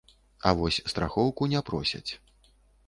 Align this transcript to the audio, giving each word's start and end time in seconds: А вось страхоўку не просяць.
А 0.47 0.53
вось 0.61 0.79
страхоўку 0.93 1.51
не 1.53 1.61
просяць. 1.69 2.11